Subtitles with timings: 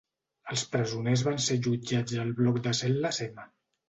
[0.53, 3.45] Els presoners van ser allotjats al bloc de cel·les M.